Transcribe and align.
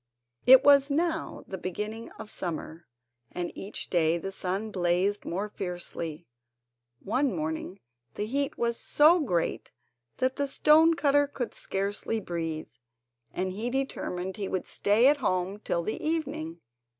It 0.47 0.63
was 0.63 0.89
now 0.89 1.43
the 1.47 1.59
beginning 1.59 2.09
of 2.13 2.31
summer, 2.31 2.87
and 3.31 3.55
each 3.55 3.91
day 3.91 4.17
the 4.17 4.31
sun 4.31 4.71
blazed 4.71 5.25
more 5.25 5.47
fiercely. 5.47 6.25
One 7.03 7.35
morning 7.35 7.79
the 8.15 8.25
heat 8.25 8.57
was 8.57 8.77
so 8.79 9.19
great 9.19 9.69
that 10.17 10.37
the 10.37 10.47
stone 10.47 10.95
cutter 10.95 11.27
could 11.27 11.53
scarcely 11.53 12.19
breathe, 12.19 12.71
and 13.31 13.51
he 13.51 13.69
determined 13.69 14.37
he 14.37 14.47
would 14.49 14.65
stay 14.65 15.05
at 15.07 15.17
home 15.17 15.59
till 15.59 15.83
the 15.83 16.03
evening. 16.03 16.61